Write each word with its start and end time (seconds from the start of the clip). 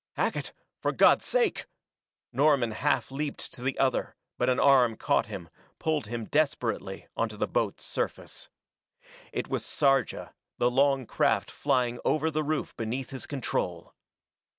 "Hackett 0.13 0.51
for 0.79 0.91
God's 0.91 1.25
sake!" 1.25 1.67
Norman 2.33 2.71
half 2.71 3.11
leaped 3.11 3.53
to 3.53 3.61
the 3.61 3.77
other, 3.77 4.15
but 4.35 4.49
an 4.49 4.59
arm 4.59 4.95
caught 4.95 5.27
him, 5.27 5.47
pulled 5.77 6.07
him 6.07 6.25
desperately 6.25 7.07
onto 7.15 7.37
the 7.37 7.45
boat's 7.45 7.83
surface. 7.83 8.49
It 9.31 9.47
was 9.47 9.63
Sarja, 9.63 10.33
the 10.57 10.71
long 10.71 11.05
craft 11.05 11.51
flying 11.51 11.99
over 12.03 12.31
the 12.31 12.41
roof 12.43 12.75
beneath 12.75 13.11
his 13.11 13.27
control. 13.27 13.93